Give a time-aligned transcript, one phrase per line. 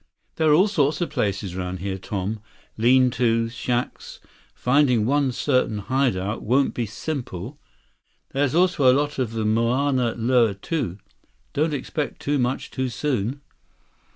[0.37, 2.39] "There are all sorts of places around here, Tom.
[2.75, 4.19] Lean tos, shacks.
[4.55, 7.59] Finding one certain hideout won't be simple.
[8.31, 10.97] There's also a lot of the Mauna Loa, too.
[11.53, 13.41] Don't expect too much too soon."